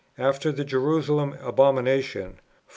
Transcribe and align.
after 0.17 0.51
the 0.51 0.65
Jerusalem 0.65 1.37
"abomination?" 1.41 2.39